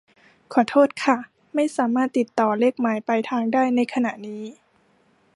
[0.53, 1.17] ขอโทษค่ะ
[1.55, 4.43] ไม่สามารถติดต่อเลขหมายปลายทางได้ในขนาดนี้